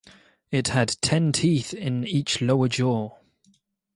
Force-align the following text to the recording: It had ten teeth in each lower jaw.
It 0.49 0.69
had 0.69 0.97
ten 1.03 1.31
teeth 1.31 1.75
in 1.75 2.07
each 2.07 2.41
lower 2.41 2.67
jaw. 2.67 3.17